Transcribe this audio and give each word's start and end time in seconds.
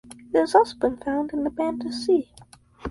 It 0.33 0.39
has 0.39 0.55
also 0.55 0.75
been 0.77 0.97
found 0.97 1.31
in 1.31 1.43
the 1.43 1.51
Banda 1.51 1.91
Sea. 1.93 2.33